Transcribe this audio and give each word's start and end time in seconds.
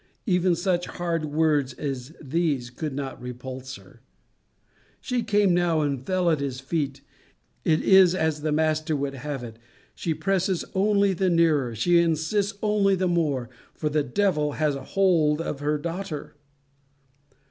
Even 0.25 0.55
such 0.55 0.87
hard 0.87 1.25
words 1.25 1.73
as 1.73 2.13
these 2.19 2.71
could 2.71 2.91
not 2.91 3.21
repulse 3.21 3.75
her. 3.75 4.01
She 4.99 5.21
came 5.21 5.53
now 5.53 5.81
and 5.81 6.03
fell 6.03 6.31
at 6.31 6.39
his 6.39 6.59
feet. 6.59 7.01
It 7.63 7.83
is 7.83 8.15
as 8.15 8.41
the 8.41 8.51
Master 8.51 8.95
would 8.95 9.13
have 9.13 9.43
it: 9.43 9.59
she 9.93 10.15
presses 10.15 10.65
only 10.73 11.13
the 11.13 11.29
nearer, 11.29 11.75
she 11.75 11.99
insists 11.99 12.57
only 12.63 12.95
the 12.95 13.07
more; 13.07 13.47
for 13.75 13.89
the 13.89 14.01
devil 14.01 14.53
has 14.53 14.73
a 14.73 14.81
hold 14.83 15.39
of 15.39 15.59
her 15.59 15.77
daughter. 15.77 16.33